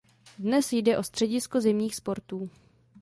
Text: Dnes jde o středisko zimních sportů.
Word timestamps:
Dnes 0.39 0.73
jde 0.73 0.97
o 0.97 1.03
středisko 1.03 1.61
zimních 1.61 1.95
sportů. 1.95 2.49